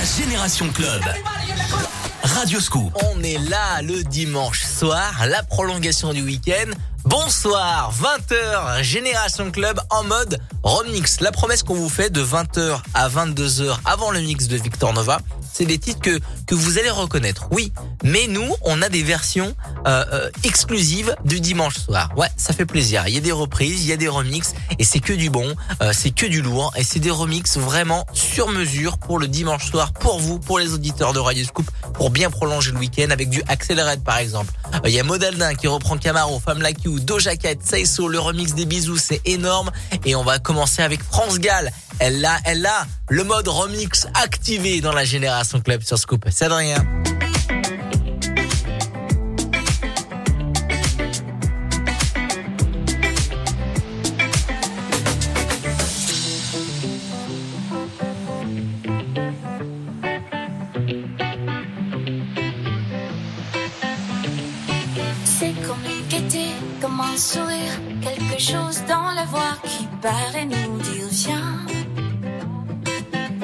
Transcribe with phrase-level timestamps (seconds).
[0.00, 1.02] la Génération Club.
[2.22, 2.90] Radio Scoop.
[3.12, 6.70] On est là le dimanche soir, la prolongation du week-end.
[7.04, 11.20] Bonsoir, 20h, Génération Club en mode remix.
[11.20, 15.20] La promesse qu'on vous fait de 20h à 22h avant le mix de Victor Nova,
[15.52, 17.48] c'est des titres que, que vous allez reconnaître.
[17.50, 17.72] Oui,
[18.02, 19.54] mais nous, on a des versions
[19.86, 22.10] euh, euh, exclusives du dimanche soir.
[22.16, 23.04] Ouais, ça fait plaisir.
[23.06, 25.54] Il y a des reprises, il y a des remixes et c'est que du bon,
[25.82, 29.70] euh, c'est que du lourd et c'est des remixes vraiment sur mesure pour le dimanche
[29.70, 33.28] soir, pour vous, pour les auditeurs de Radio Scoop, pour bien prolonger le week-end avec
[33.30, 34.52] du Accelerate par exemple.
[34.84, 38.54] Il y a Modaldin qui reprend Camaro, Femme Like You, Doja Cat, Saiso, le remix
[38.54, 39.70] des bisous, c'est énorme
[40.04, 41.70] et on va commencer avec France Gall.
[41.98, 46.24] Elle a, elle a le mode remix activé dans la génération club sur Scoop.
[46.30, 46.84] C'est de rien.
[65.66, 70.99] Comme une comme un sourire, quelque chose dans la voix qui paraît nous dire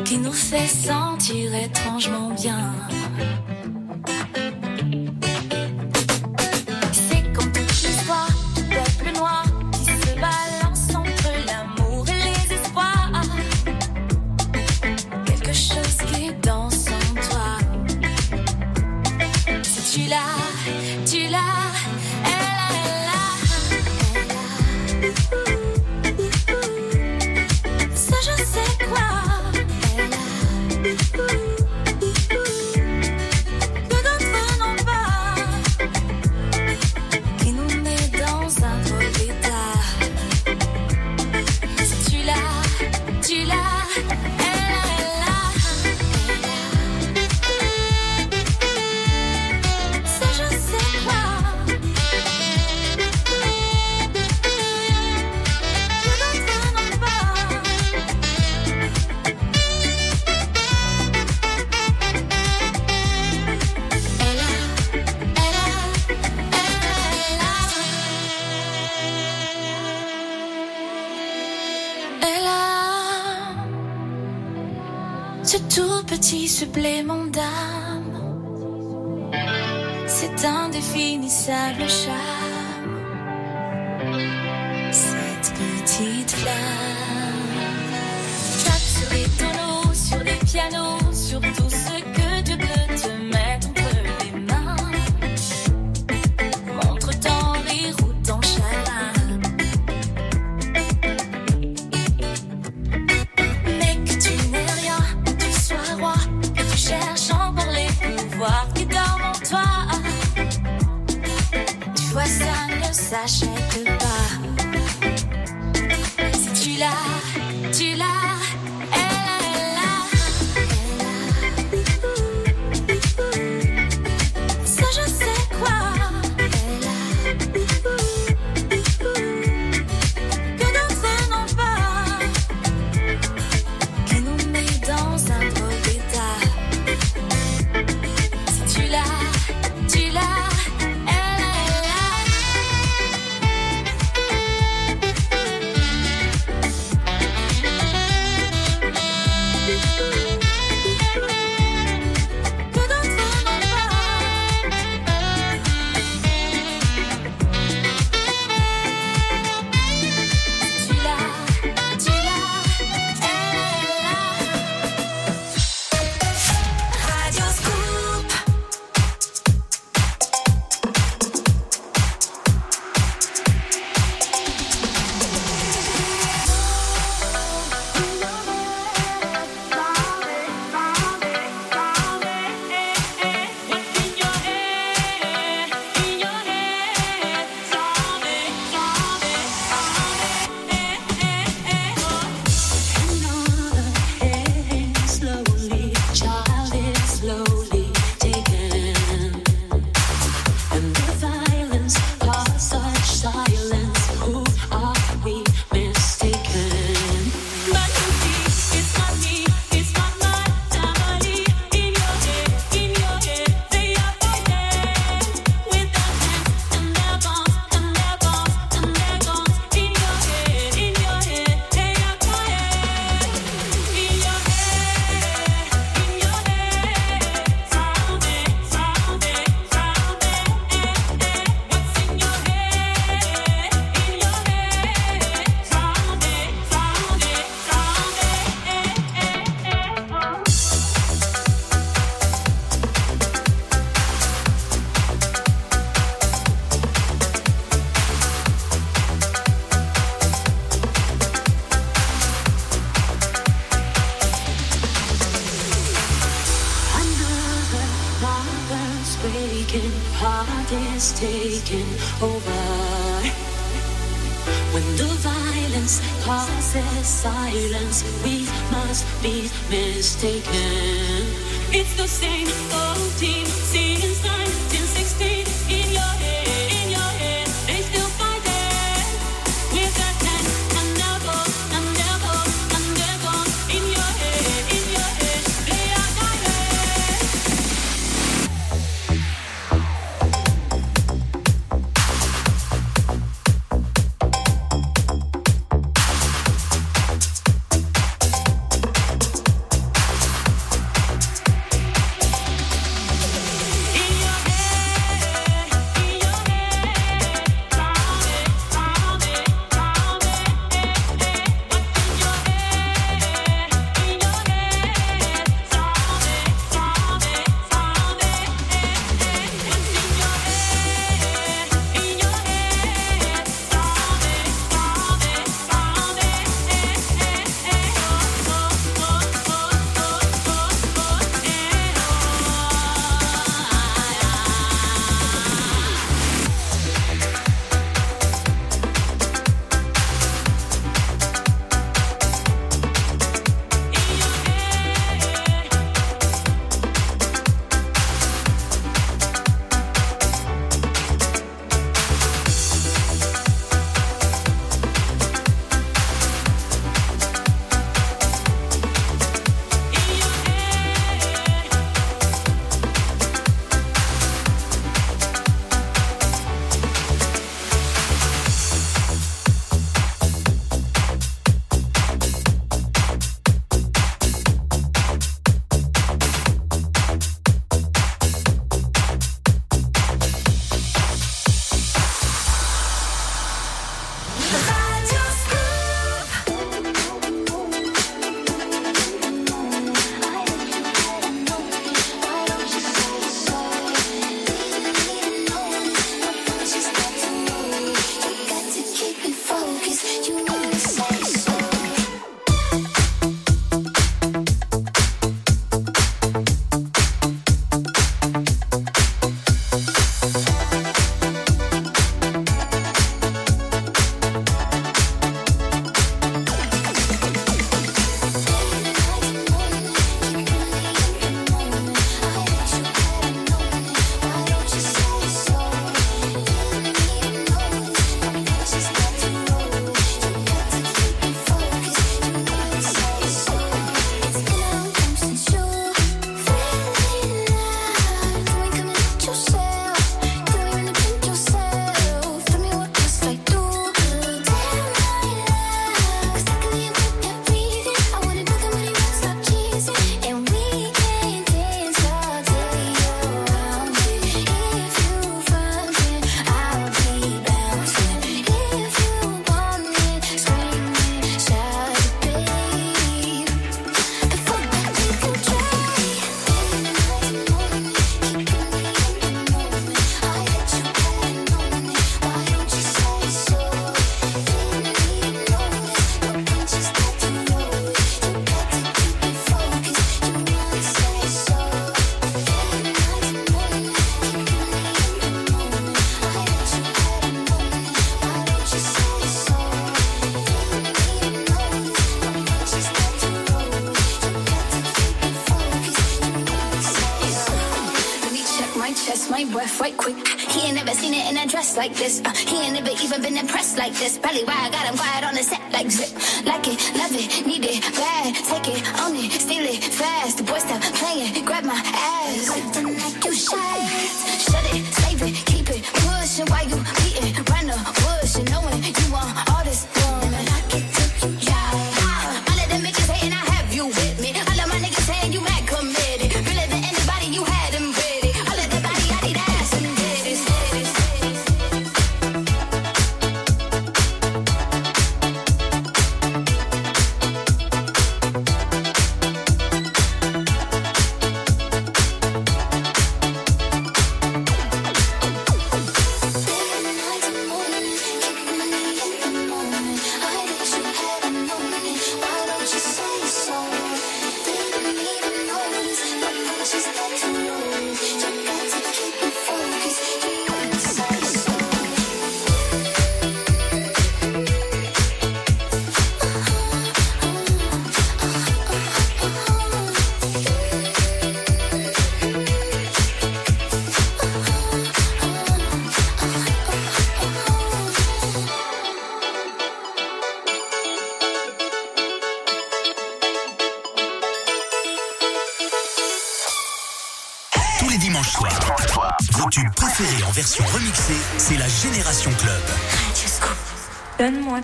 [0.06, 2.72] qui nous fait sentir étrangement bien.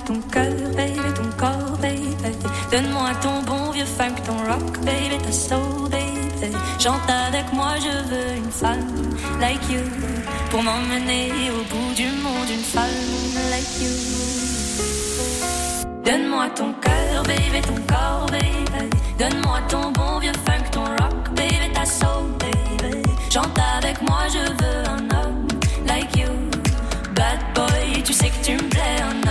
[0.06, 2.14] Ton cœur, baby, ton corps, baby.
[2.70, 6.56] Donne-moi ton bon vieux funk, ton rock, baby, ta soul, baby.
[6.78, 9.80] Chante avec moi, je veux une femme like you.
[10.50, 12.88] Pour m'emmener au bout du monde, une femme
[13.50, 13.90] like you.
[16.04, 18.90] Donne-moi ton cœur, baby, ton corps, baby.
[19.18, 23.02] Donne-moi ton bon vieux funk, ton rock, baby, ta soul, baby.
[23.30, 25.46] Chante avec moi, je veux un homme
[25.86, 26.28] like you.
[27.14, 29.21] Bad boy, tu sais que tu me plais, un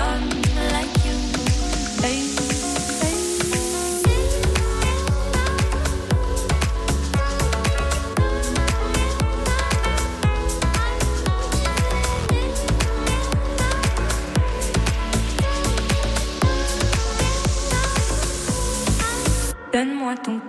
[19.82, 20.40] Donne-moi ton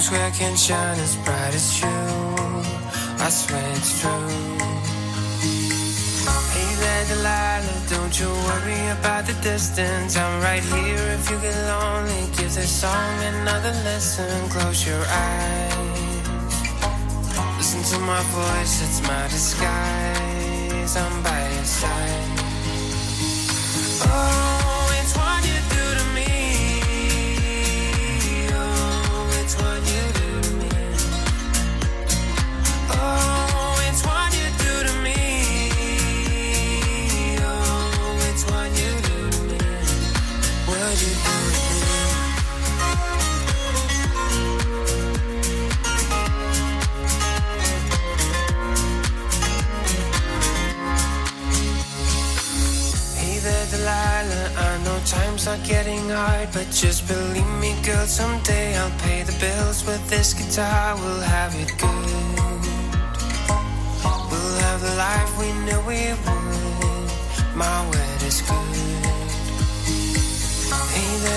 [0.00, 1.88] Times Square can shine as bright as you.
[3.20, 4.10] I swear it's true.
[6.54, 10.16] Hey there, Delilah, don't you worry about the distance.
[10.16, 12.22] I'm right here if you get lonely.
[12.34, 14.48] Give this song another listen.
[14.48, 15.76] Close your eyes.
[17.58, 20.96] Listen to my voice, it's my disguise.
[20.96, 22.49] I'm by your side.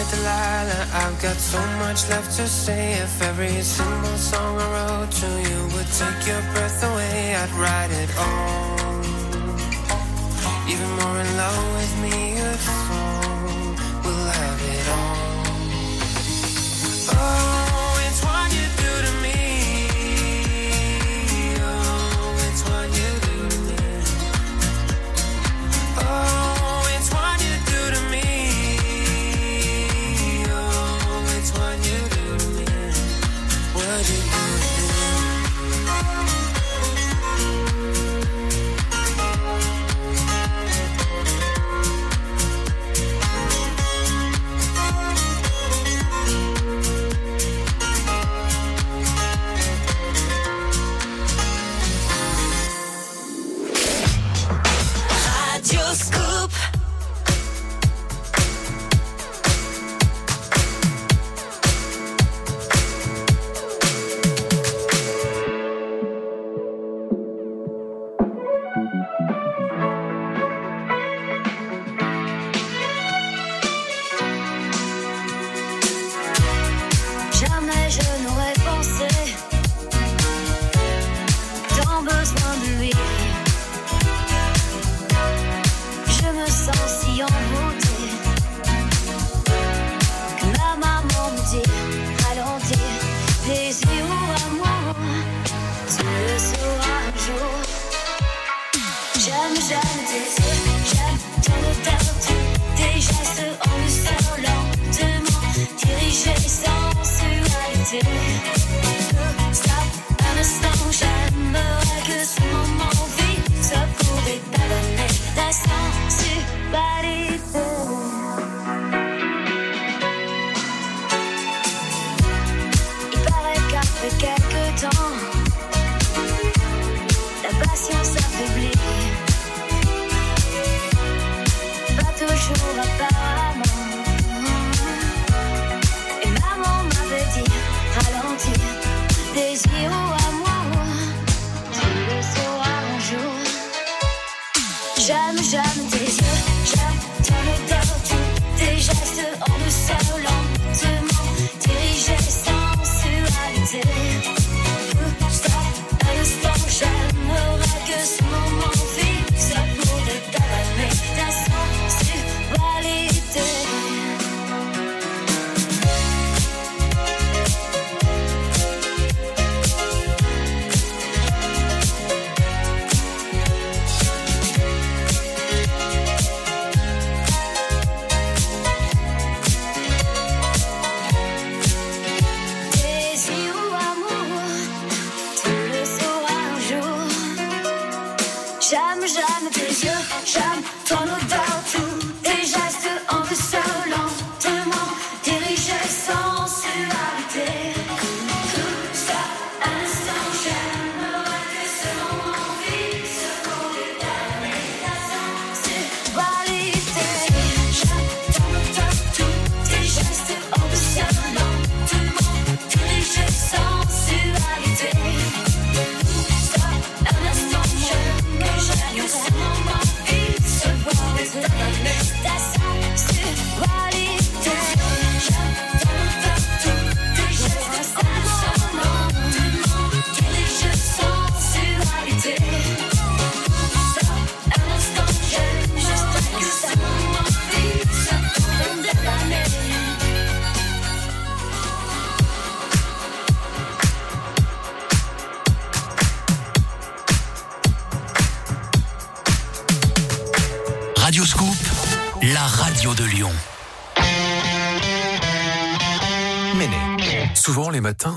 [0.03, 0.87] There, Delilah.
[0.93, 2.93] I've got so much left to say.
[2.93, 7.91] If every single song I wrote to you would take your breath away, I'd write
[7.91, 9.03] it all.
[10.67, 11.82] Even more in love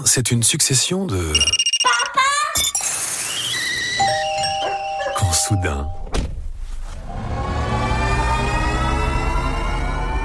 [0.05, 1.33] c'est une succession de...
[1.83, 2.21] Papa
[5.17, 5.89] Quand soudain...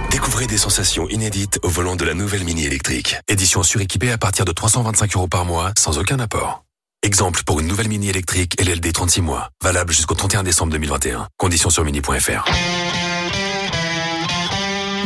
[0.10, 3.15] Découvrez des sensations inédites au volant de la nouvelle Mini électrique.
[3.30, 6.65] Édition suréquipée à partir de 325 euros par mois, sans aucun apport.
[7.02, 9.50] Exemple pour une nouvelle Mini électrique LLD 36 mois.
[9.63, 11.30] Valable jusqu'au 31 décembre 2021.
[11.38, 12.46] Conditions sur mini.fr.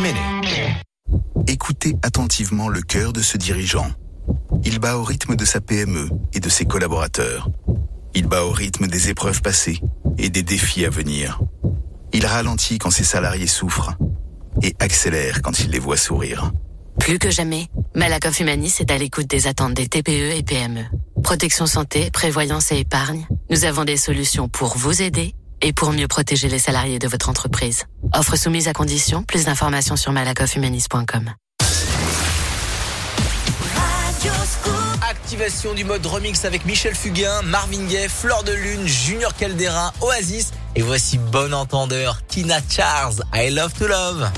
[0.01, 0.19] Mini.
[1.47, 3.91] Écoutez attentivement le cœur de ce dirigeant.
[4.63, 7.49] Il bat au rythme de sa PME et de ses collaborateurs.
[8.13, 9.81] Il bat au rythme des épreuves passées
[10.17, 11.39] et des défis à venir.
[12.13, 13.93] Il ralentit quand ses salariés souffrent
[14.61, 16.51] et accélère quand il les voit sourire.
[16.99, 20.85] Plus que jamais, Malakoff Humanis est à l'écoute des attentes des TPE et PME.
[21.23, 26.07] Protection santé, prévoyance et épargne, nous avons des solutions pour vous aider et pour mieux
[26.07, 27.85] protéger les salariés de votre entreprise.
[28.13, 31.33] Offre soumise à condition, plus d'informations sur malakofhumanis.com.
[35.75, 40.53] Du mode remix avec Michel Fugain, Marvin Gaye, Fleur de Lune, Junior Caldera, Oasis.
[40.75, 44.29] Et voici bon entendeur, Tina Charles, I Love to Love.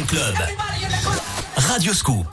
[0.00, 0.34] Club.
[1.68, 2.31] Radio Scoop.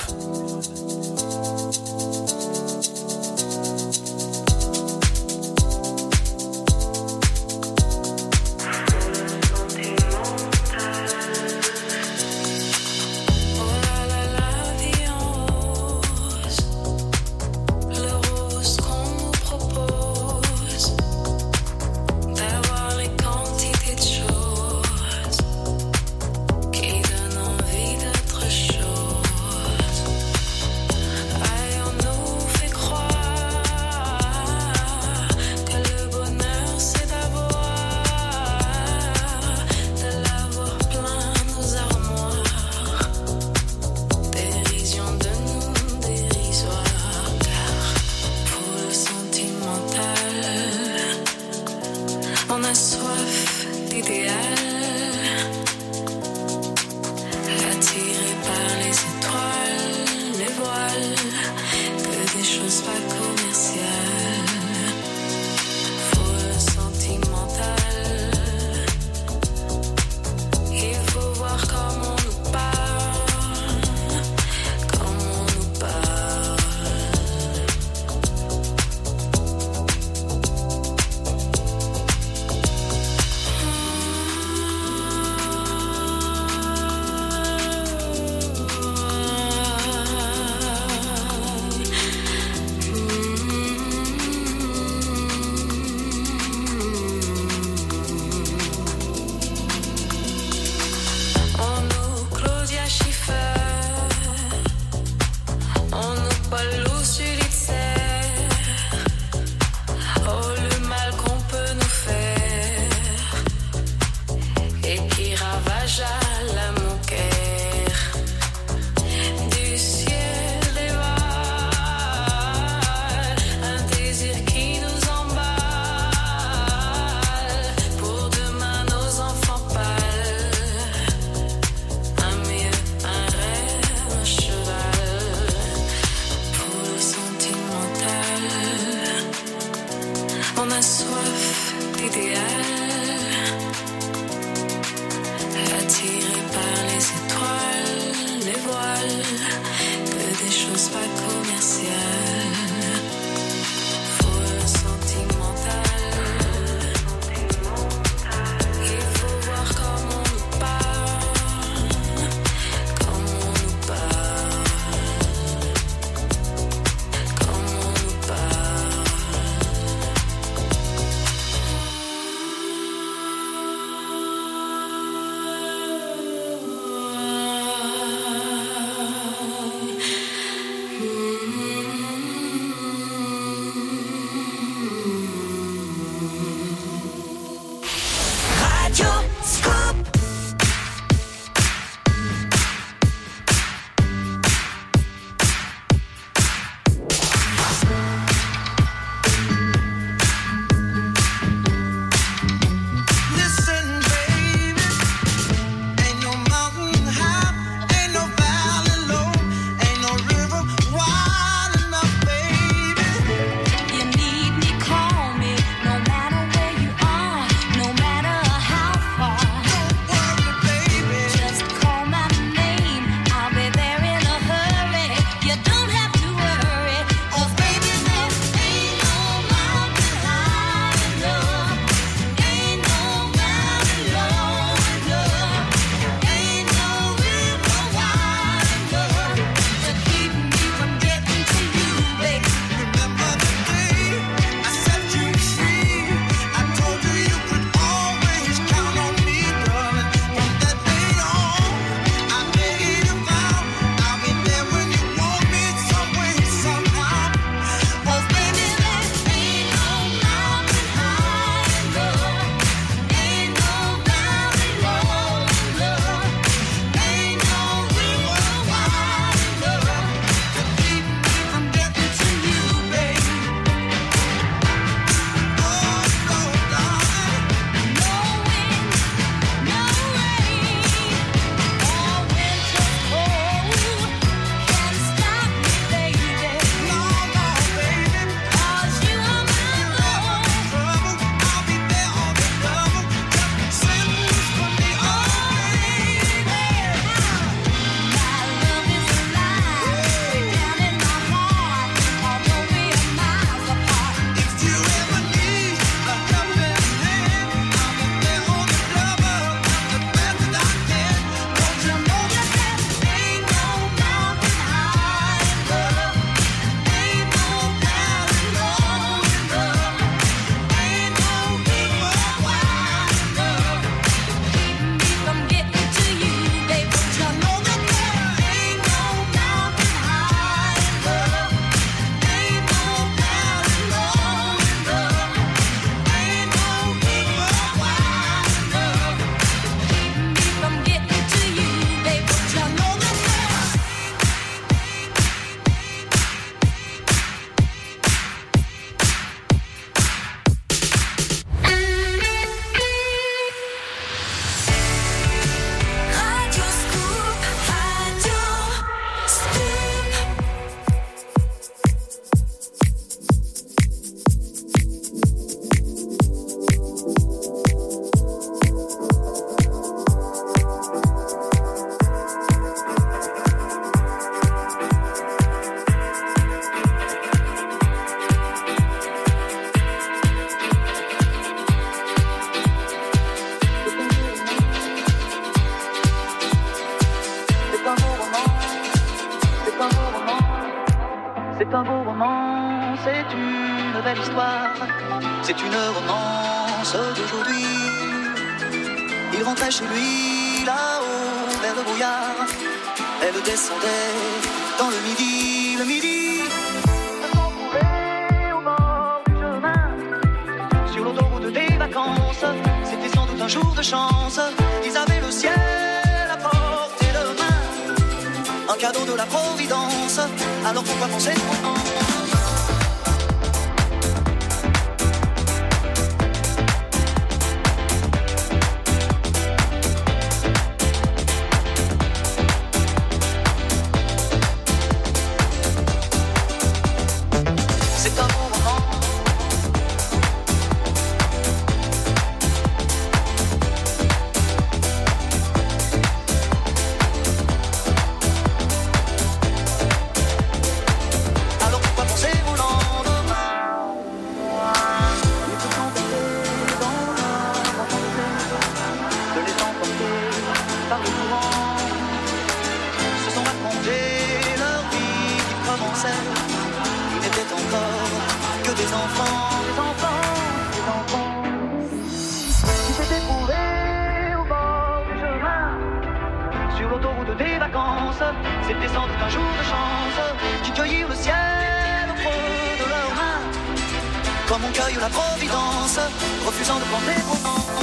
[484.69, 485.99] Comme on cueille la providence,
[486.45, 487.78] refusant de penser au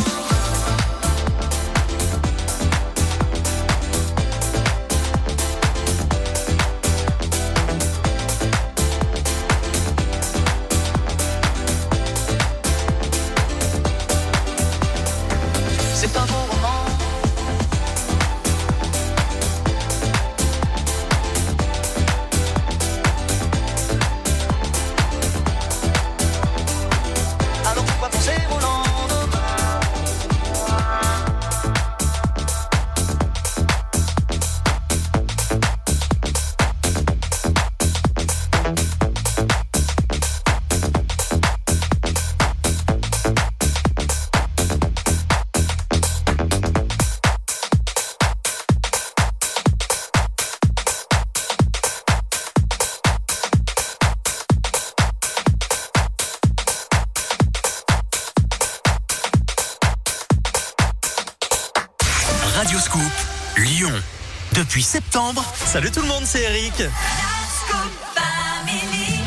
[65.76, 66.72] Salut tout le monde, c'est Eric.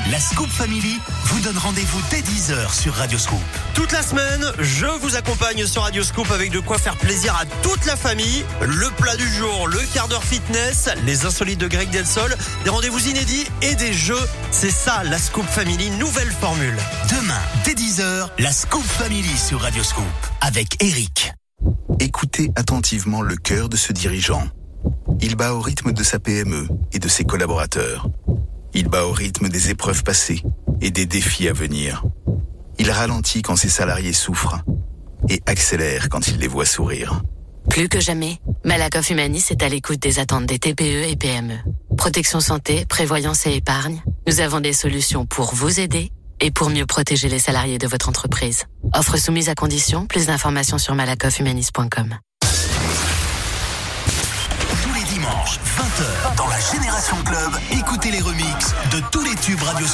[0.10, 3.40] la Scoop Family vous donne rendez-vous dès 10h sur Radio Scoop.
[3.76, 7.46] Toute la semaine, je vous accompagne sur Radio Scoop avec de quoi faire plaisir à
[7.62, 8.44] toute la famille.
[8.62, 13.08] Le plat du jour, le quart d'heure fitness, les insolites de Greg Delsol, des rendez-vous
[13.08, 14.28] inédits et des jeux.
[14.50, 16.78] C'est ça, la Scoop Family, nouvelle formule.
[17.12, 20.04] Demain, dès 10h, la Scoop Family sur Radio Scoop
[20.42, 21.32] avec Eric.
[22.00, 24.48] Écoutez attentivement le cœur de ce dirigeant.
[25.22, 28.08] Il bat au rythme de sa PME et de ses collaborateurs.
[28.74, 30.44] Il bat au rythme des épreuves passées
[30.82, 32.04] et des défis à venir.
[32.78, 34.62] Il ralentit quand ses salariés souffrent
[35.28, 37.22] et accélère quand il les voit sourire.
[37.70, 41.58] Plus que jamais, Malakoff Humanis est à l'écoute des attentes des TPE et PME.
[41.98, 46.86] Protection santé, prévoyance et épargne, nous avons des solutions pour vous aider et pour mieux
[46.86, 48.64] protéger les salariés de votre entreprise.
[48.94, 52.18] Offre soumise à condition, plus d'informations sur malakoffhumanis.com.
[56.00, 59.86] 20h, dans la Génération Club, écoutez les remixes de tous les tubes Radio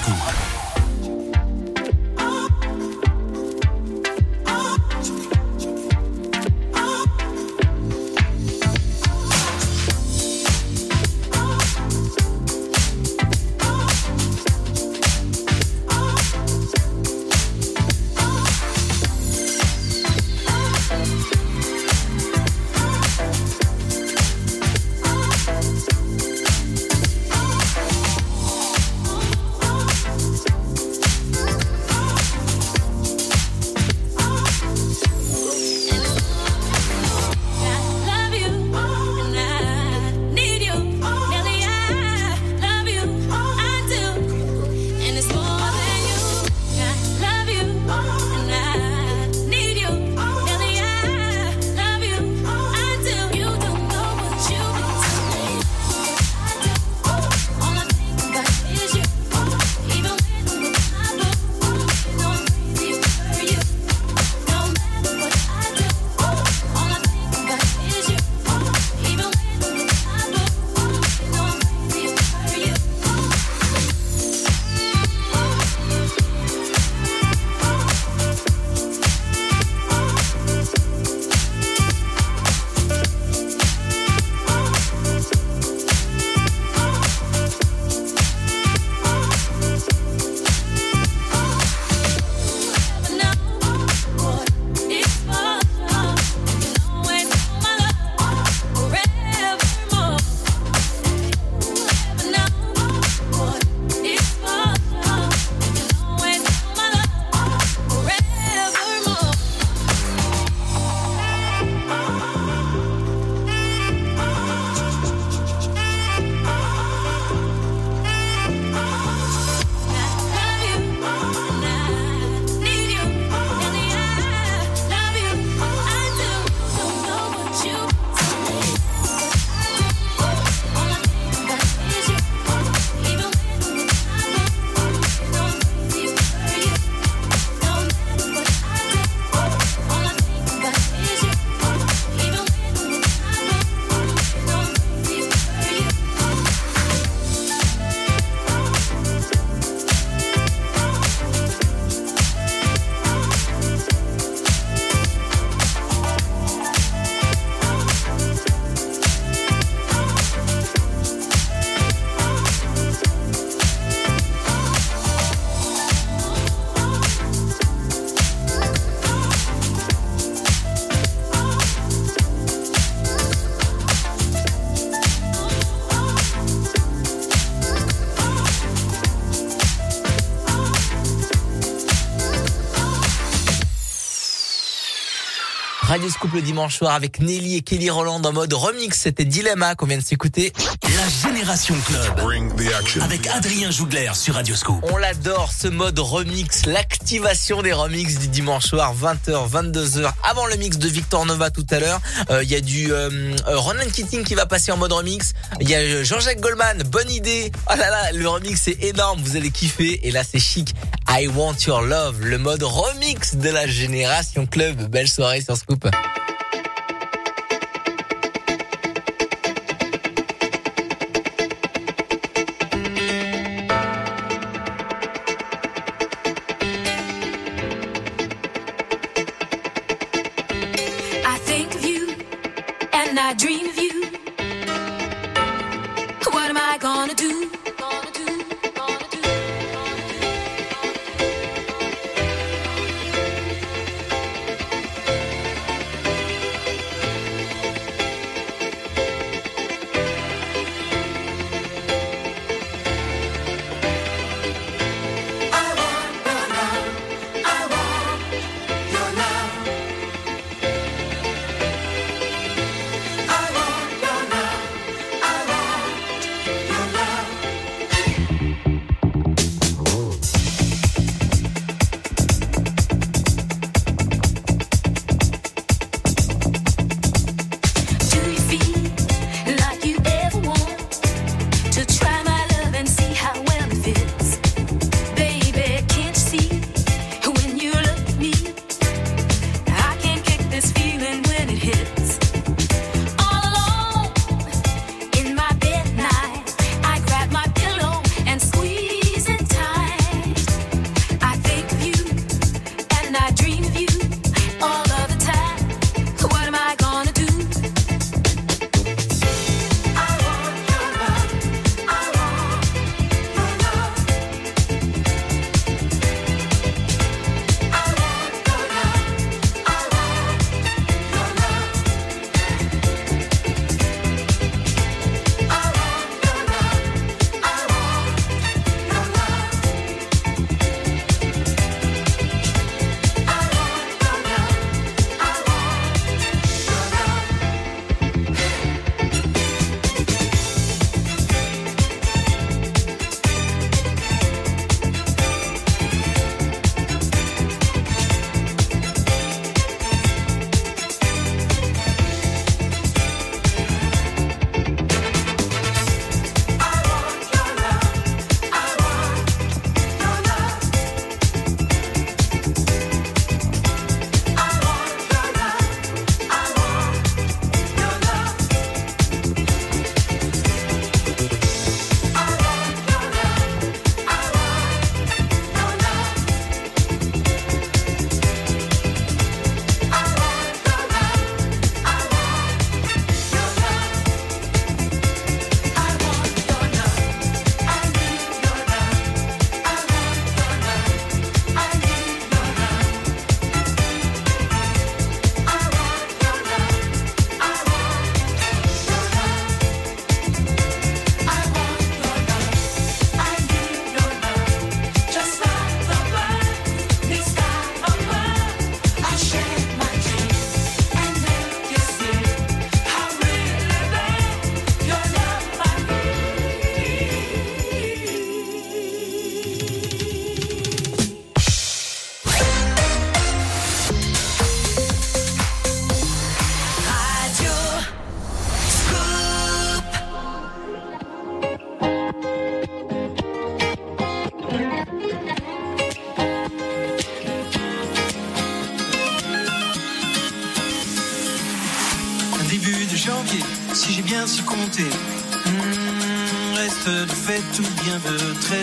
[186.05, 188.99] Radio Scoop le dimanche soir avec Nelly et Kelly Roland en mode remix.
[188.99, 190.53] C'était Dilemma qu'on vient de s'écouter.
[190.83, 193.01] La Génération Club.
[193.01, 194.85] Avec Adrien Jougler sur Radio Scoop.
[194.91, 200.57] On l'adore ce mode remix, l'activation des remix du dimanche soir 20h 22h avant le
[200.57, 201.99] mix de Victor Nova tout à l'heure.
[202.29, 203.09] Euh, Il y a du euh,
[203.47, 205.33] euh, Ronan Keating qui va passer en mode remix.
[205.59, 207.51] Il y a Jean-Jacques Goldman, bonne idée.
[207.67, 210.75] Oh là là, le remix est énorme, vous allez kiffer et là c'est chic.
[211.07, 214.89] I want your love, le mode remix de la Génération Club.
[214.89, 215.87] Belle soirée sur Scoop.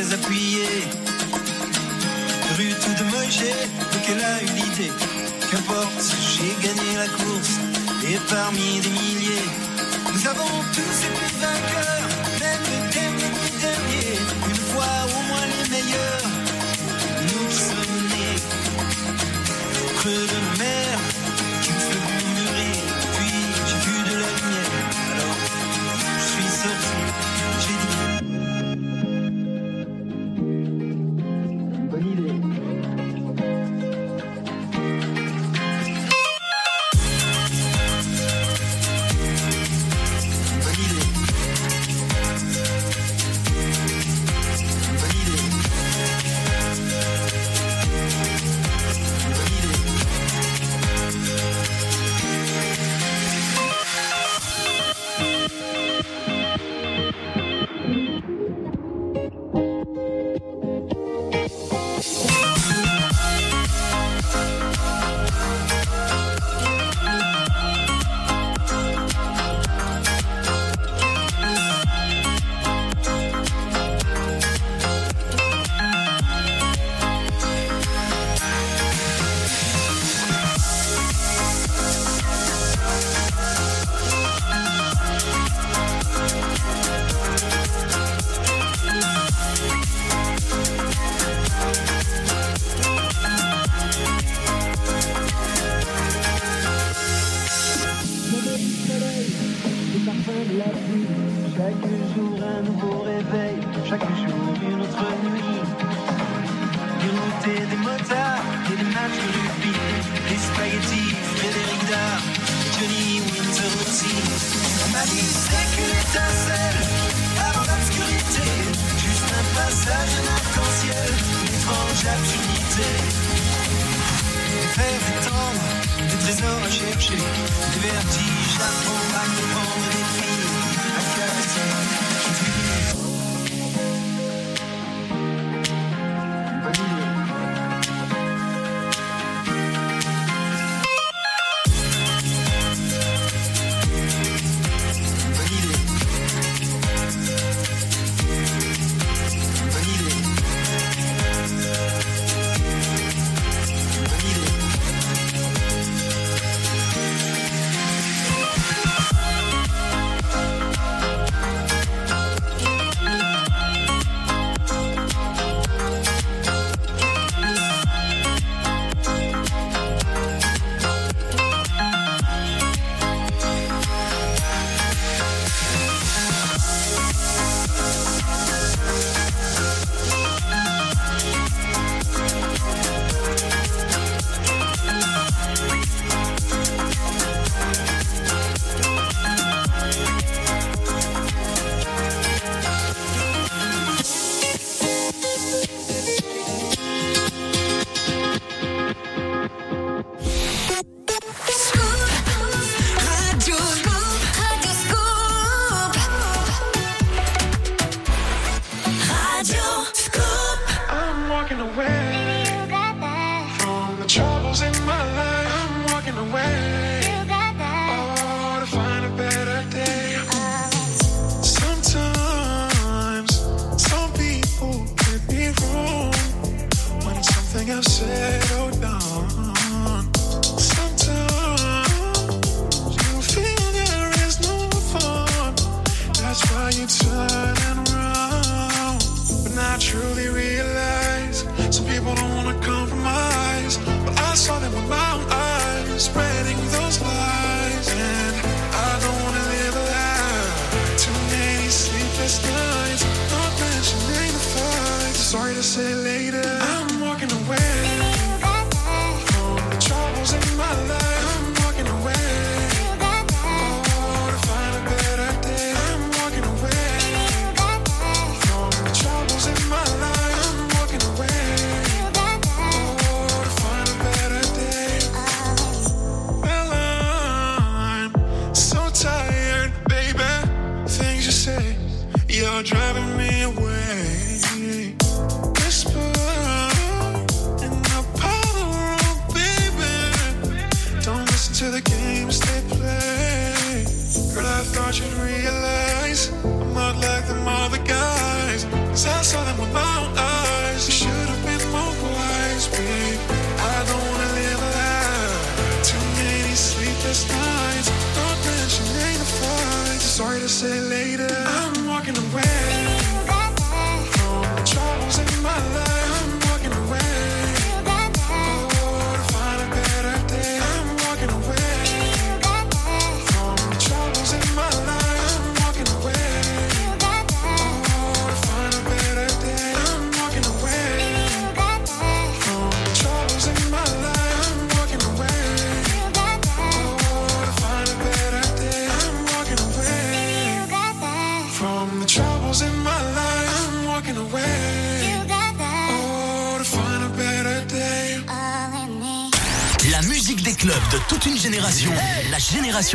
[0.01, 0.65] Appuyé.
[2.57, 3.45] Rue tout de Moïse,
[3.93, 4.93] donc elle a eu l'idée.
[5.51, 7.59] Qu'importe, j'ai gagné la course.
[8.09, 9.12] Et parmi des milliers,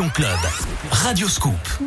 [0.06, 0.38] Club.
[0.92, 1.87] Radio Scoop.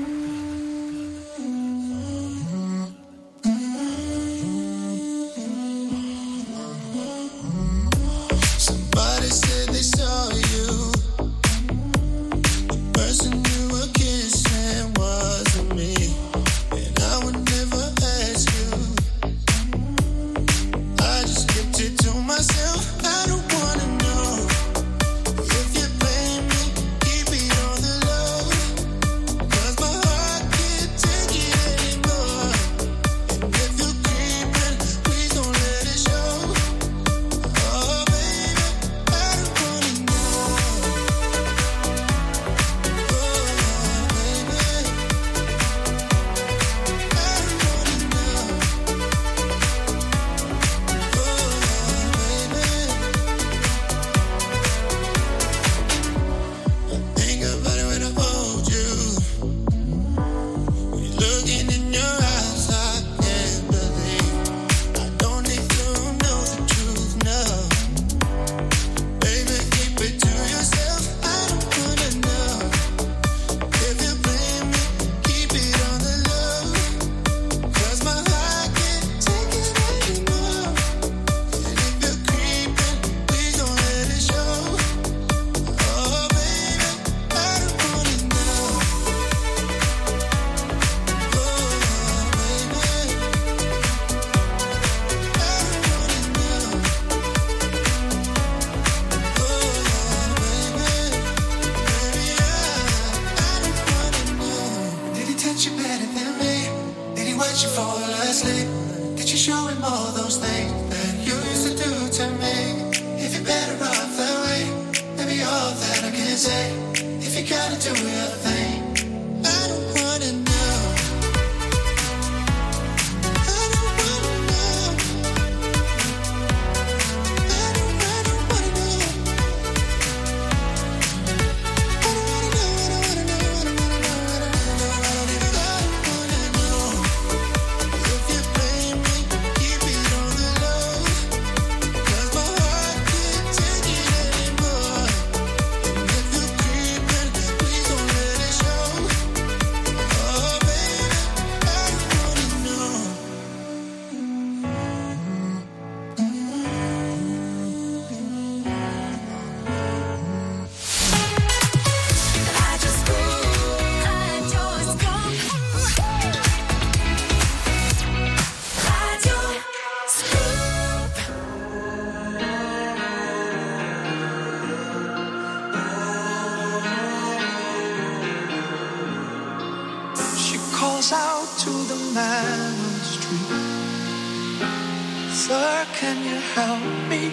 [186.01, 187.31] can you help me?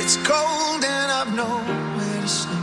[0.00, 2.59] It's cold and I've nowhere to sleep.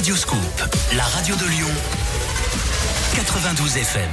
[0.00, 0.62] Radio Scoop,
[0.96, 1.68] la radio de Lyon,
[3.16, 4.08] 92 FM.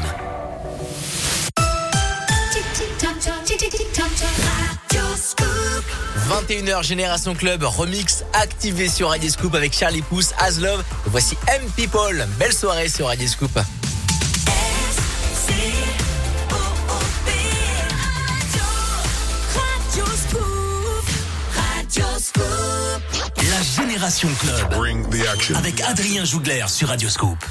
[6.28, 10.84] 21h Génération Club, remix activé sur Radio Scoop avec Charlie Pouce, As Love.
[11.06, 12.28] Voici M People.
[12.38, 13.58] Belle soirée sur Radio Scoop.
[24.08, 24.74] Génération Club.
[25.58, 27.44] Avec Adrien Jougler sur Radioscope.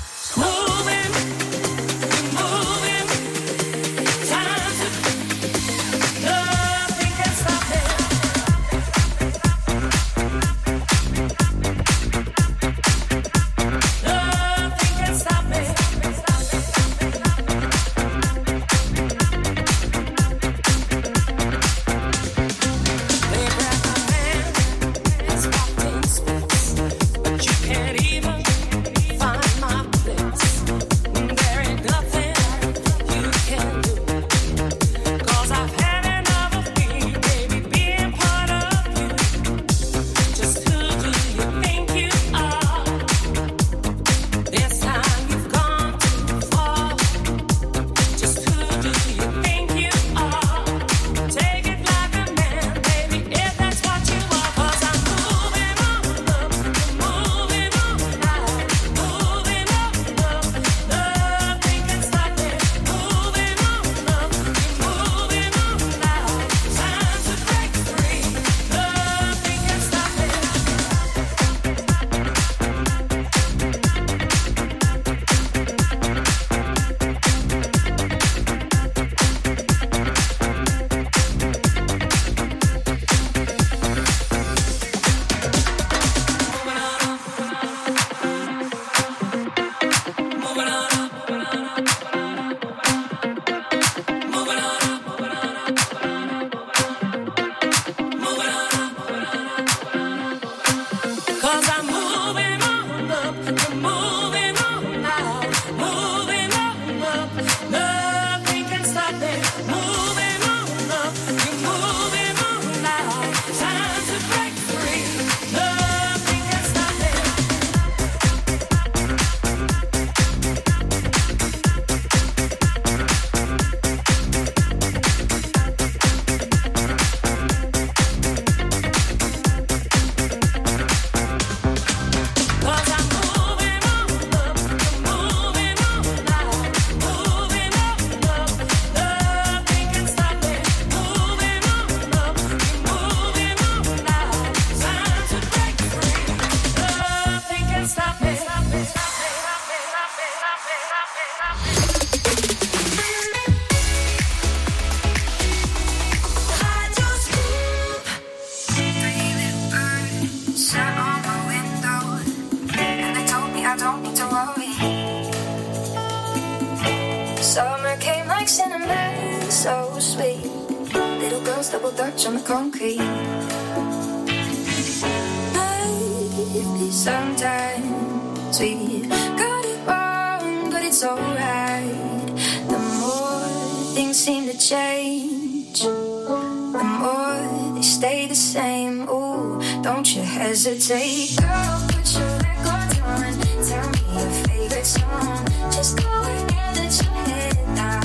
[189.87, 191.87] Don't you hesitate, girl.
[191.87, 193.39] Put your records on.
[193.69, 195.47] Tell me your favorite song.
[195.71, 198.03] Just go ahead and your head down.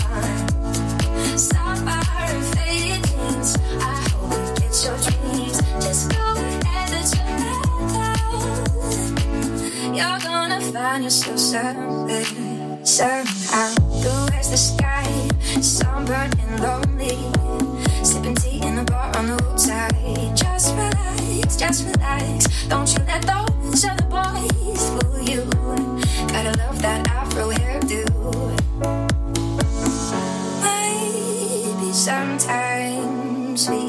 [1.39, 3.57] Stop her faded jeans.
[3.81, 5.57] I hope you get your dreams.
[5.83, 7.65] Just go ahead and your head
[7.97, 8.35] down.
[9.95, 13.73] You're gonna find yourself somewhere, somehow.
[14.03, 15.07] Blue as the sky,
[15.59, 17.70] sunburned and lonely.
[18.81, 20.35] A bar on the roadside.
[20.35, 22.47] Just relax, just relax.
[22.67, 25.43] Don't you let those other boys fool you.
[26.33, 28.03] Gotta love that afro hairdo.
[30.63, 33.81] Maybe sometimes we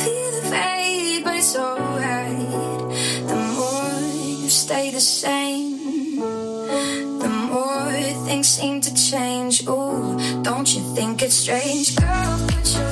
[0.00, 2.88] feel the fade, but it's alright.
[3.28, 4.00] The more
[4.40, 6.16] you stay the same,
[7.18, 7.92] the more
[8.24, 9.68] things seem to change.
[9.68, 11.96] Ooh, don't you think it's strange?
[11.96, 12.91] Girl, put your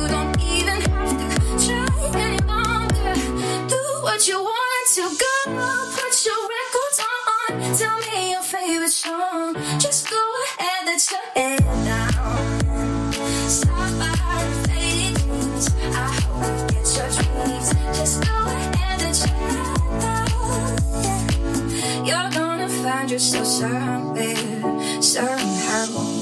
[4.11, 5.07] what you want to go.
[5.95, 7.51] Put your records on.
[7.77, 9.53] Tell me your favorite song.
[9.79, 12.61] Just go ahead, let your head down.
[13.47, 14.13] Stop by
[14.67, 15.69] faded jeans.
[15.95, 17.67] I hope you get your dreams.
[17.97, 20.69] Just go ahead, let your head down.
[22.05, 26.20] You're gonna find yourself somewhere, somehow.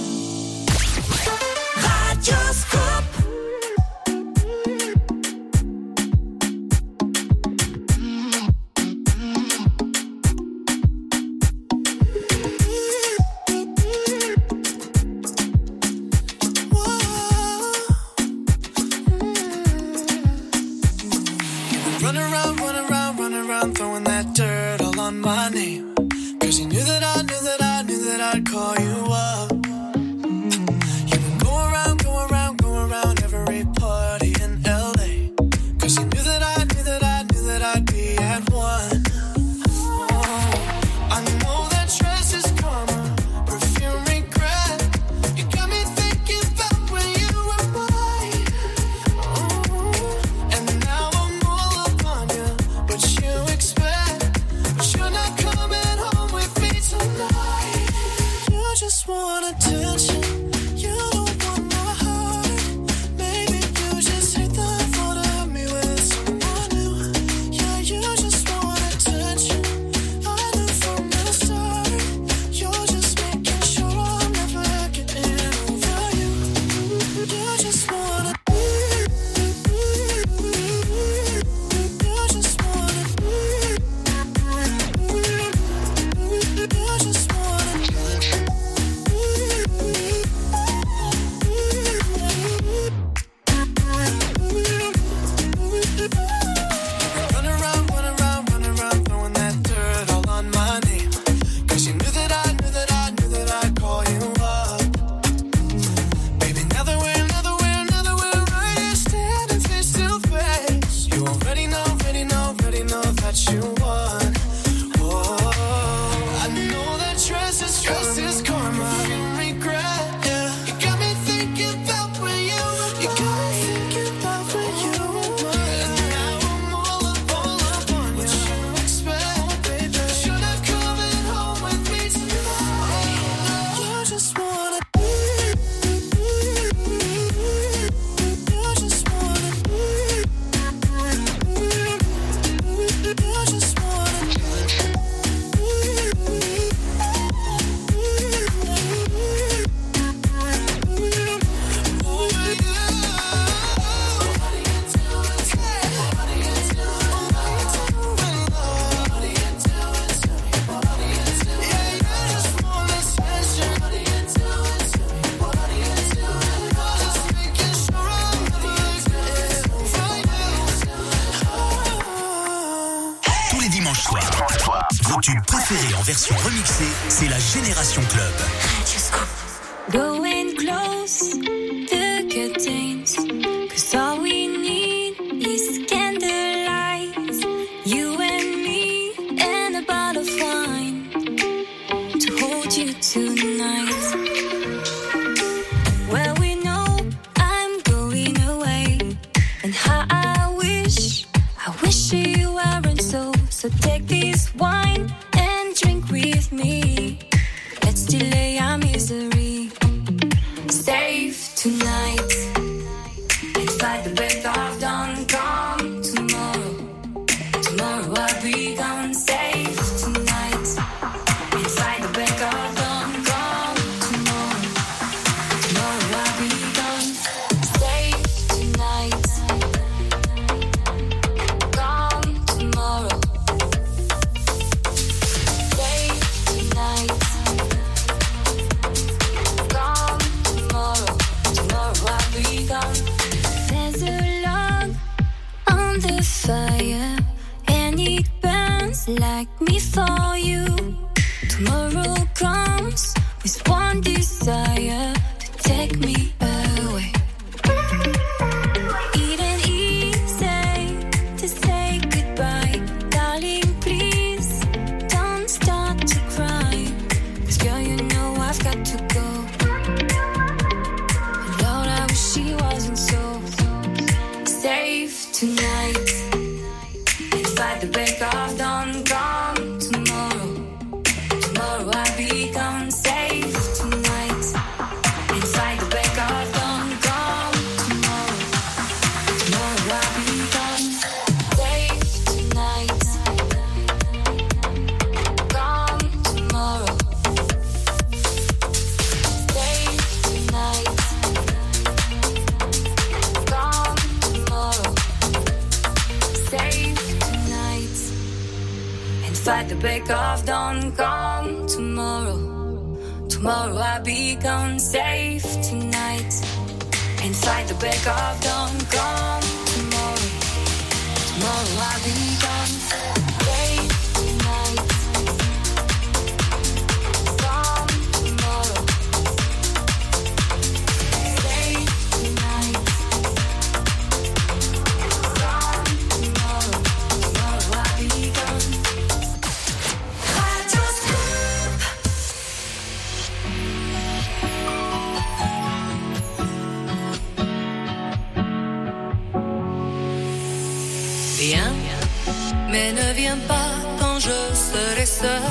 [354.29, 355.41] je serai seul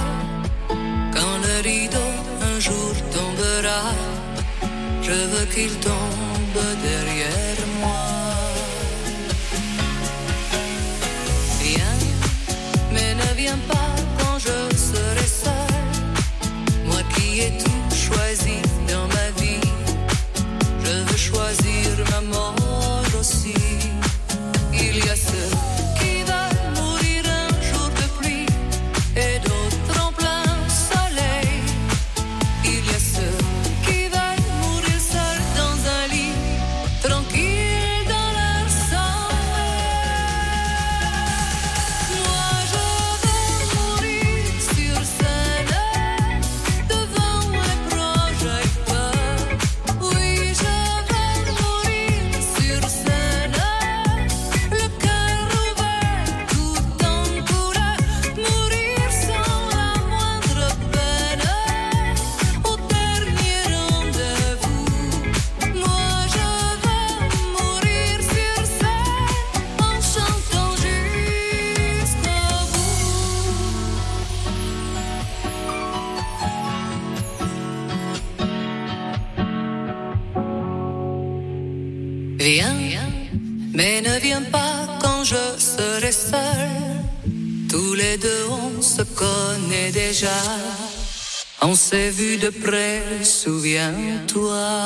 [1.15, 2.11] quand le rideau
[2.51, 3.83] un jour tombera.
[5.03, 6.61] Je veux qu'il tombe
[91.89, 94.78] s'est vu de près, souviens-toi.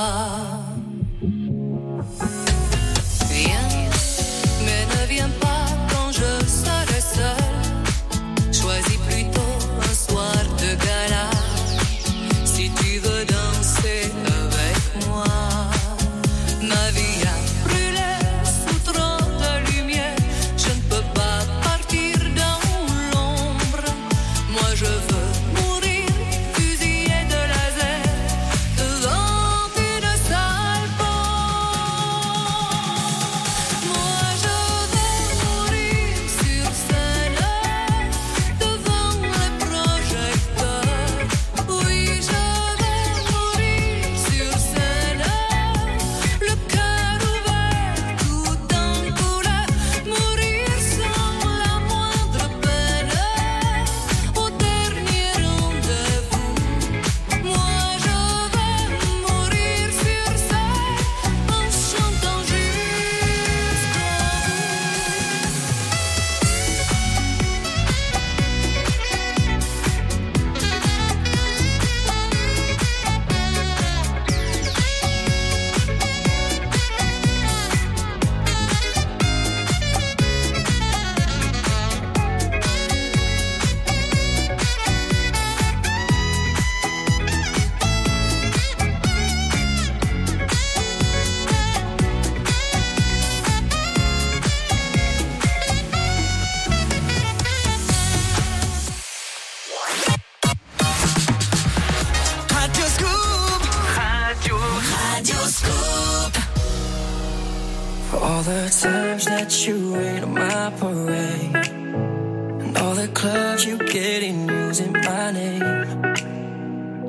[113.23, 115.63] Clubs you get in using my name.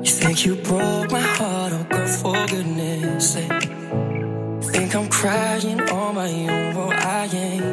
[0.04, 3.64] You think you broke my heart, oh girl, for goodness sake.
[4.72, 7.64] Think I'm crying on my own, well I ain't.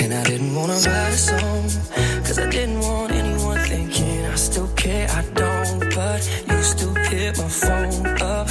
[0.00, 1.64] And I didn't wanna write a song,
[2.24, 5.80] cause I didn't want anyone thinking I still care, I don't.
[5.94, 8.48] But you still hit my phone up.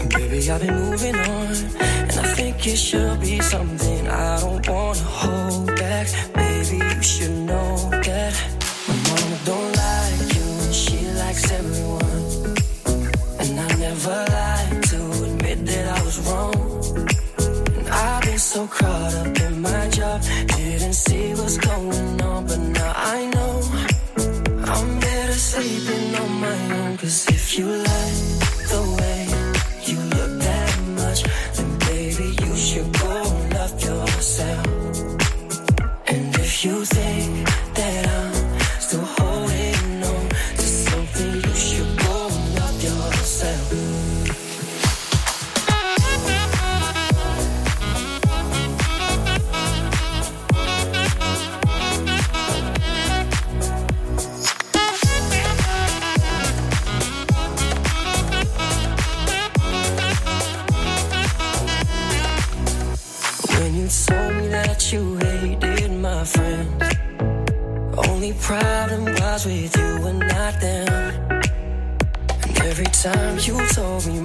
[0.00, 1.52] And baby, I've been moving on.
[2.08, 6.31] And I think it should be something I don't wanna hold back.
[7.52, 7.76] Know
[8.08, 8.34] that
[8.88, 12.24] my mama don't like you, she likes everyone.
[13.40, 16.56] And I never lied to admit that I was wrong.
[17.76, 20.22] And I've been so caught up in my job,
[20.56, 23.52] didn't see what's going on, but now I know
[24.72, 26.96] I'm better sleeping on my own.
[26.96, 28.41] Cause if you like
[73.52, 74.21] you told me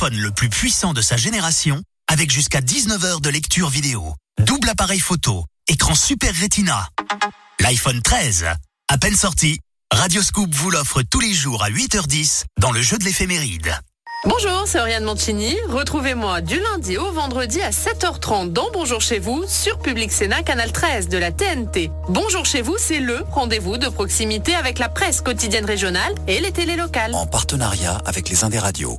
[0.00, 4.14] smartphone le plus puissant de sa génération avec jusqu'à 19 heures de lecture vidéo.
[4.38, 6.88] Double appareil photo, écran Super Retina.
[7.60, 8.46] L'iPhone 13,
[8.88, 9.58] à peine sorti,
[9.92, 13.74] Radioscoop vous l'offre tous les jours à 8h10 dans le jeu de l'éphéméride.
[14.24, 15.54] Bonjour, c'est Oriane Mancini.
[15.68, 20.72] Retrouvez-moi du lundi au vendredi à 7h30 dans Bonjour chez vous sur Public Sénat Canal
[20.72, 21.90] 13 de la TNT.
[22.08, 26.52] Bonjour chez vous, c'est le rendez-vous de proximité avec la presse quotidienne régionale et les
[26.52, 27.14] télés locales.
[27.14, 28.98] En partenariat avec les Indes radios.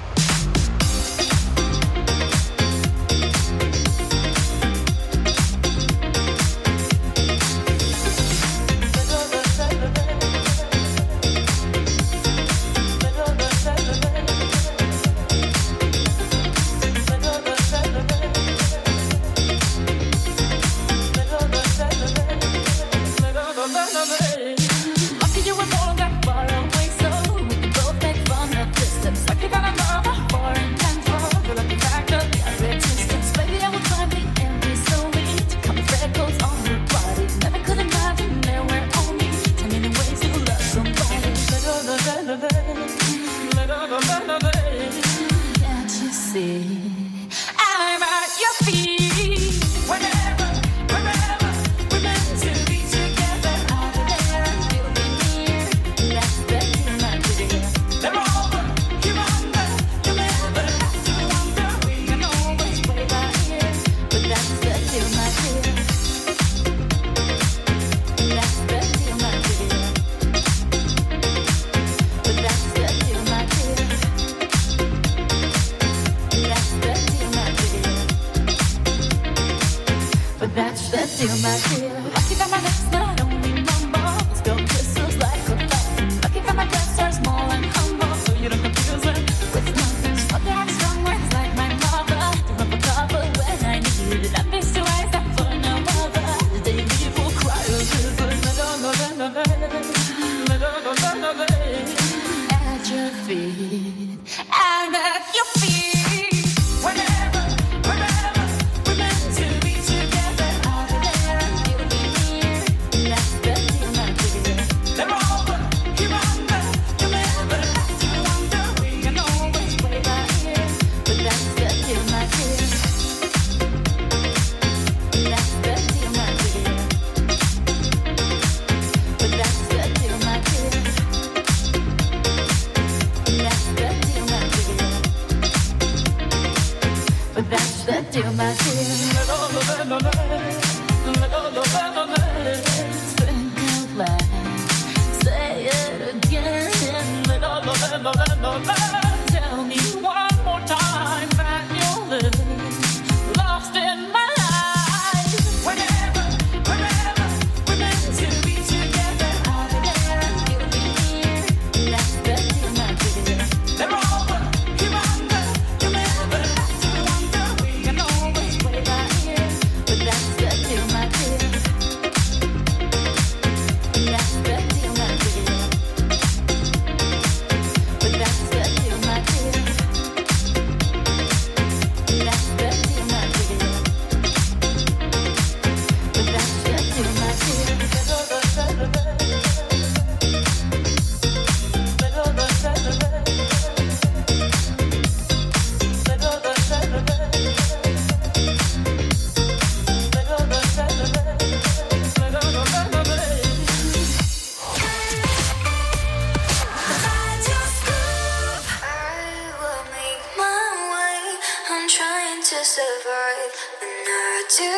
[212.71, 214.71] survive, and not do.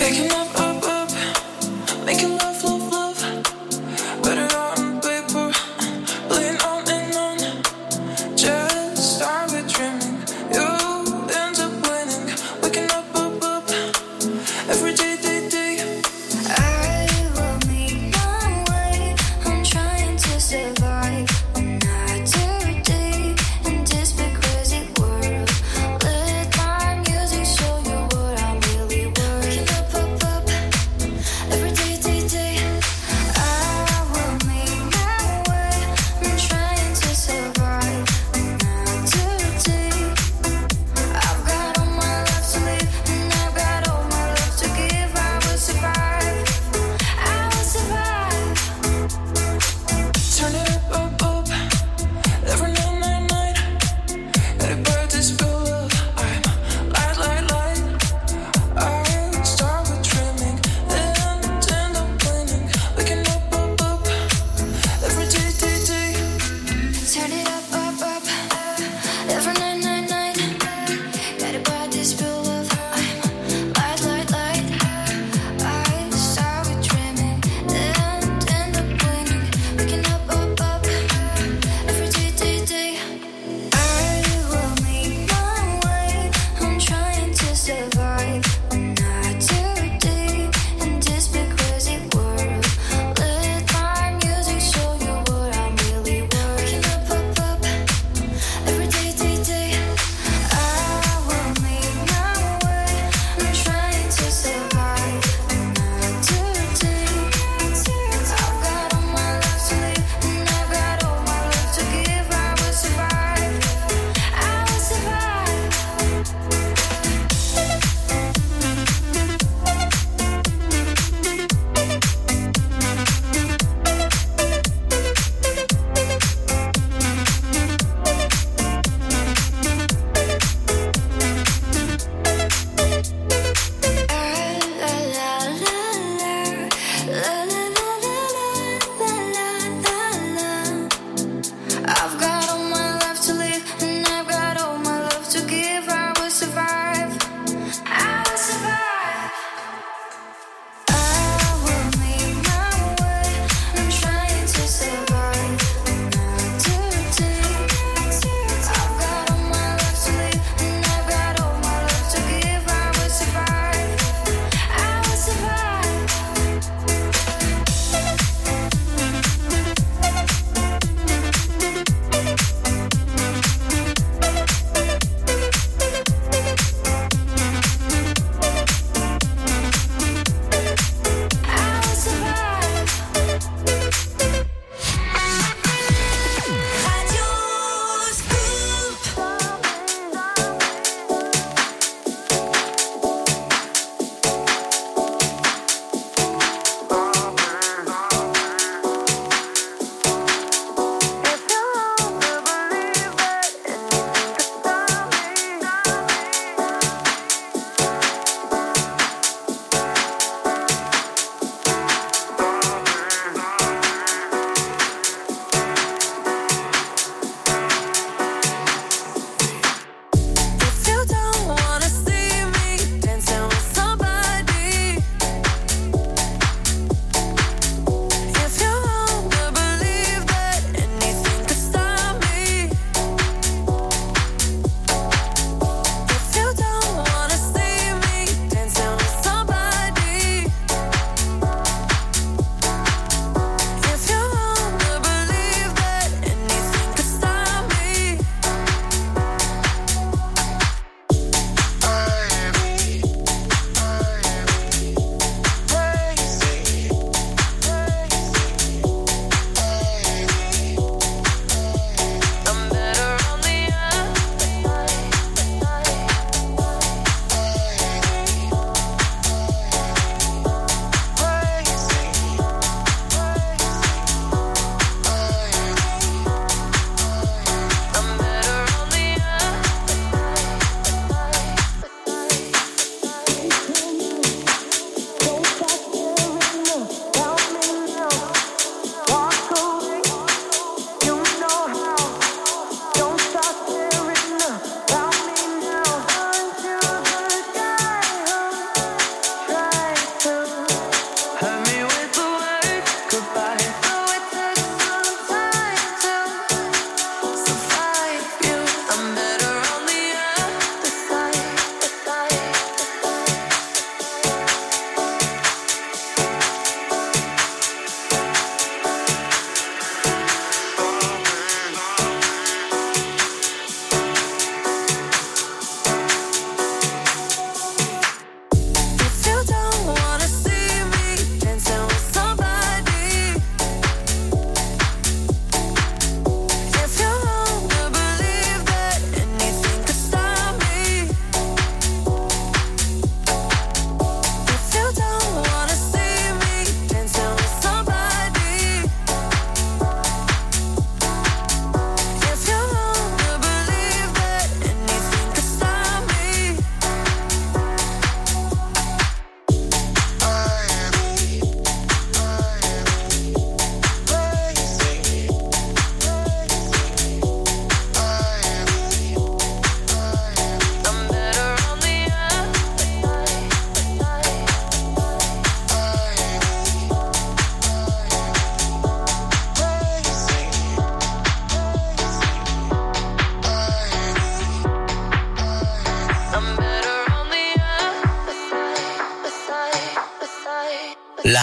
[0.00, 0.47] Making up.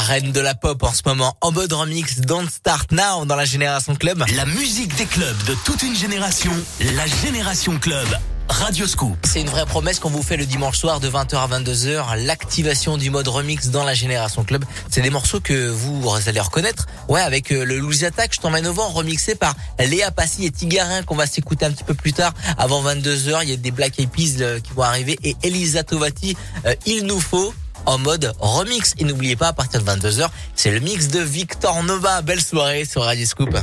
[0.05, 3.45] Reine de la pop en ce moment en mode remix Don't Start Now dans la
[3.45, 4.23] Génération Club.
[4.35, 8.07] La musique des clubs de toute une génération, la Génération Club.
[8.47, 9.17] Radio Scoop.
[9.23, 12.97] C'est une vraie promesse qu'on vous fait le dimanche soir de 20h à 22h, l'activation
[12.97, 14.63] du mode remix dans la Génération Club.
[14.91, 16.85] C'est des morceaux que vous allez reconnaître.
[17.09, 20.51] Ouais, avec euh, le Louis Attack, je t'emmène au vent, remixé par Léa Passy et
[20.51, 22.33] Tigarin qu'on va s'écouter un petit peu plus tard.
[22.59, 25.83] Avant 22h, il y a des Black Eyed Peas euh, qui vont arriver et Elisa
[25.83, 26.37] Tovati,
[26.67, 27.51] euh, Il nous faut
[27.85, 28.93] en mode remix.
[28.97, 32.21] Et n'oubliez pas, à partir de 22h, c'est le mix de Victor Nova.
[32.21, 33.55] Belle soirée sur Radio Scoop.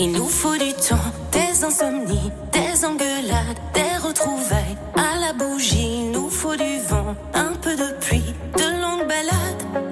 [0.00, 4.76] Il nous faut du temps, des insomnies, des engueulades, des retrouvailles.
[4.94, 9.87] À la bougie, il nous faut du vent, un peu de pluie, de longues balades.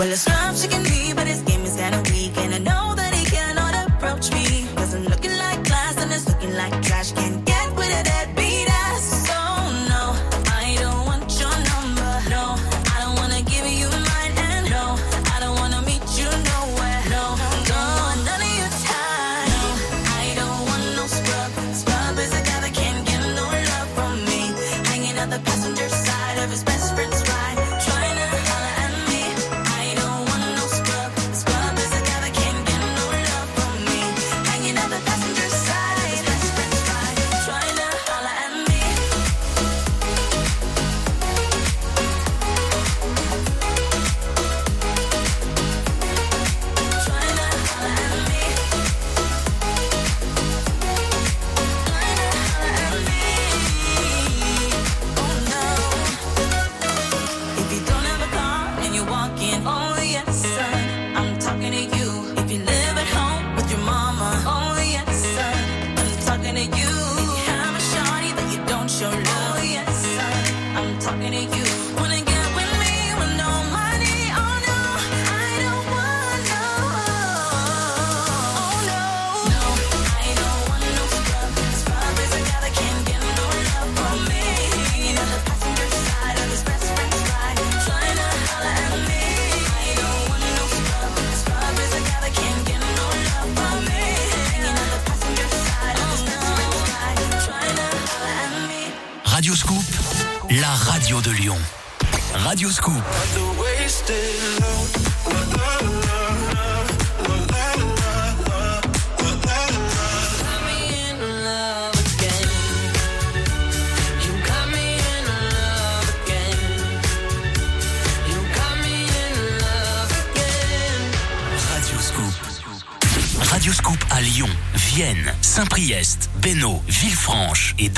[0.00, 2.89] Well, it's not she can be, but his game is kinda weak, and I know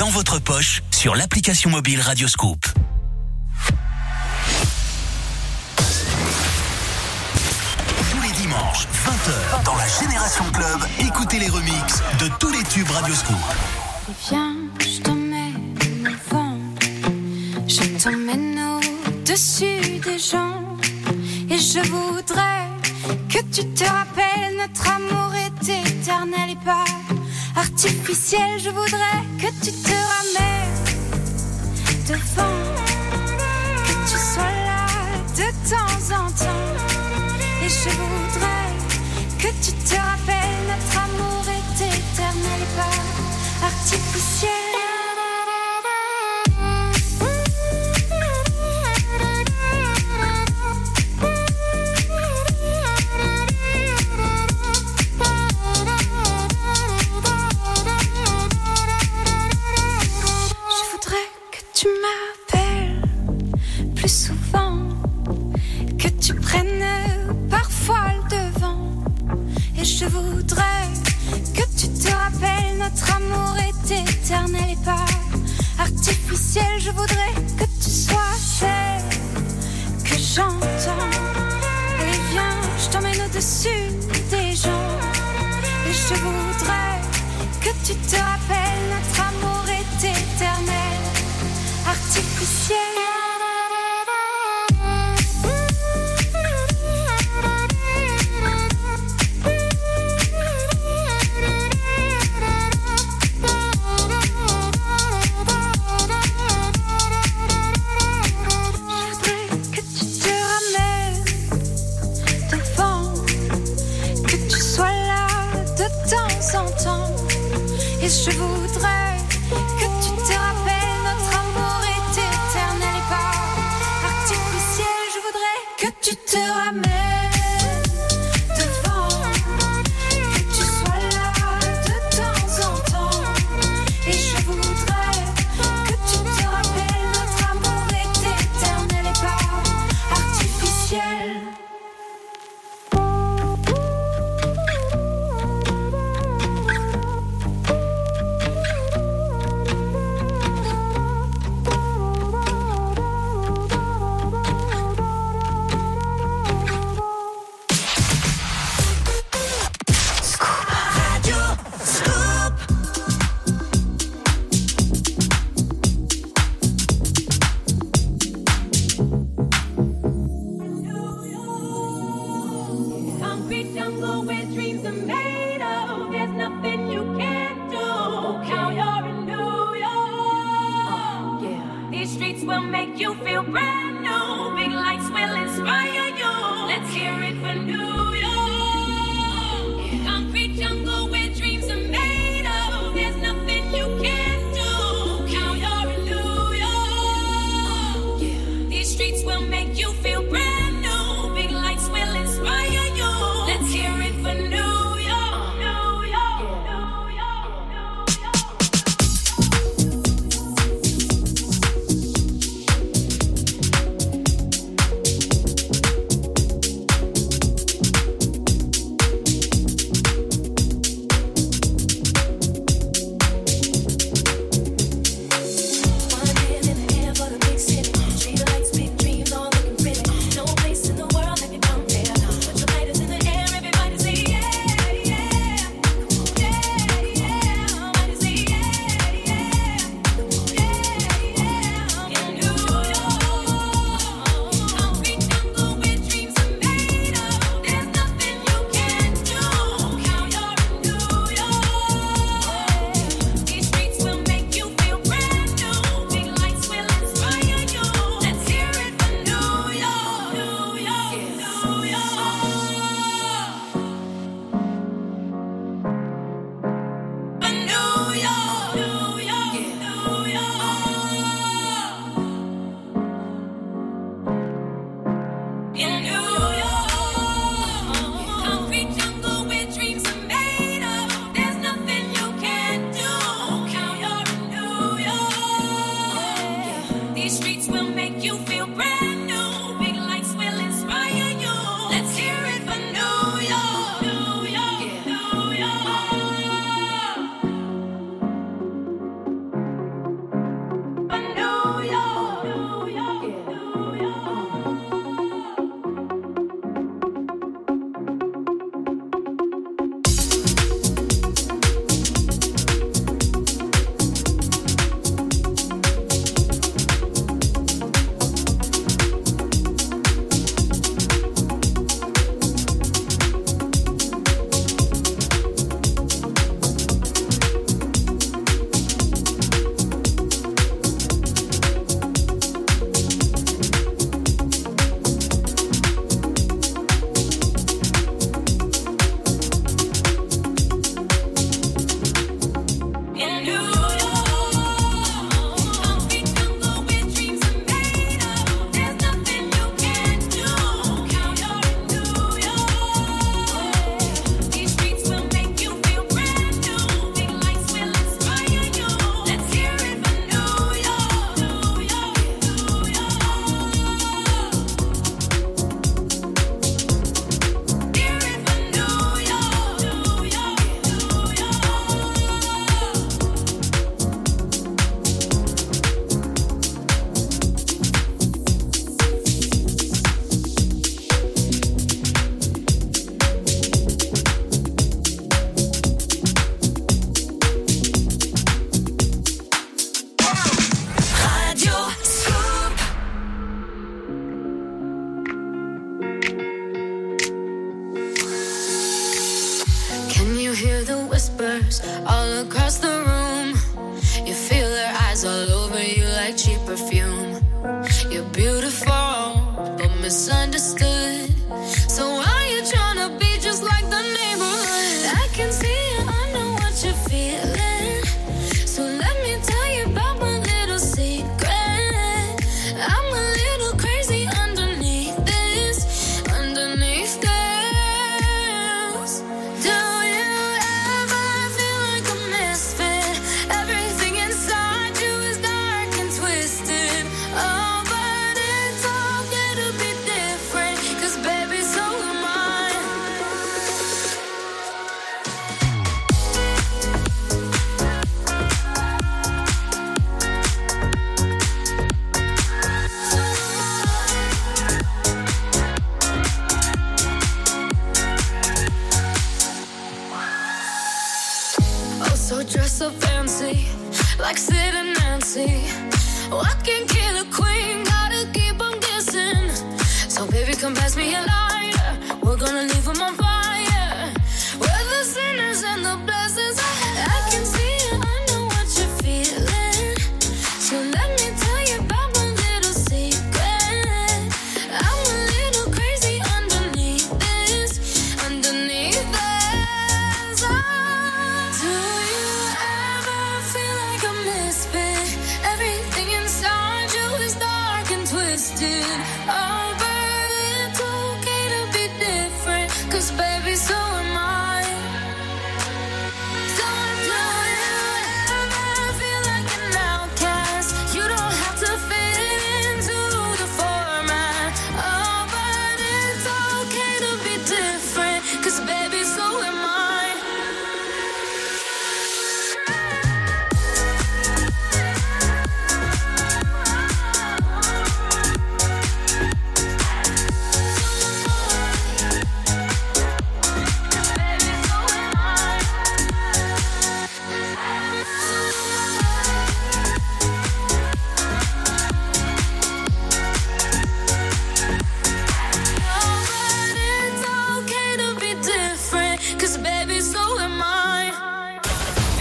[0.03, 2.27] dans votre poche sur l'application mobile Radio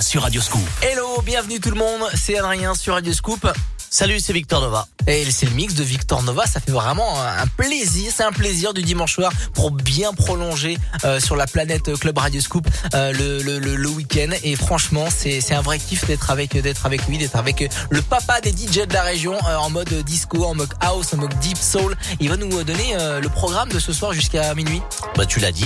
[0.00, 0.62] Sur Radio Scoop.
[0.80, 3.46] Hello, bienvenue tout le monde, c'est Adrien sur Radio Scoop.
[3.90, 4.88] Salut, c'est Victor Nova.
[5.06, 8.72] Et c'est le mix de Victor Nova, ça fait vraiment un plaisir, c'est un plaisir
[8.72, 13.12] du dimanche soir pour bien prolonger euh, sur la planète euh, Club Radio Scoop euh,
[13.12, 14.30] le, week-end.
[14.44, 18.52] Et franchement, c'est un vrai kiff d'être avec avec lui, d'être avec le papa des
[18.52, 21.94] DJ de la région en mode disco, en mode house, en mode deep soul.
[22.18, 24.80] Il va nous donner le programme de ce soir jusqu'à minuit.
[25.16, 25.60] Bah tu l'as dit.